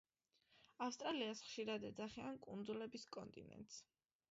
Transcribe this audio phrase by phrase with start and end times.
[0.85, 3.81] ავსტრალიას ხშირად ეძახიან კუნძულების კონტინენტს.